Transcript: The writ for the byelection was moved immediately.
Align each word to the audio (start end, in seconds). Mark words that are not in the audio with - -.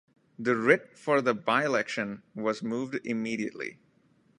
The 0.39 0.55
writ 0.55 0.97
for 0.97 1.21
the 1.21 1.35
byelection 1.35 2.23
was 2.33 2.63
moved 2.63 2.99
immediately. 3.05 3.77